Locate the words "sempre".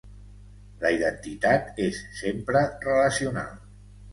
2.23-2.65